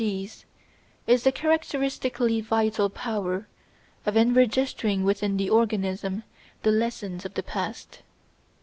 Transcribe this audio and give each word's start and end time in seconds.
But 0.01 0.05
behind 0.05 0.13
both 0.17 0.23
of 0.23 0.31
these 0.31 0.45
is 1.15 1.23
the 1.25 1.31
characteristically 1.31 2.41
vital 2.41 2.89
power 2.89 3.47
of 4.03 4.17
enregistering 4.17 5.03
within 5.03 5.37
the 5.37 5.51
organism 5.51 6.23
the 6.63 6.71
lessons 6.71 7.23
of 7.23 7.35
the 7.35 7.43
past. 7.43 8.01